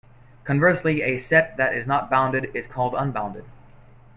Conversely 0.45 1.03
a 1.03 1.19
set 1.19 1.57
that 1.57 1.75
is 1.75 1.85
not 1.85 2.09
bounded 2.09 2.49
is 2.55 2.65
called 2.65 2.95
unbounded. 2.95 3.45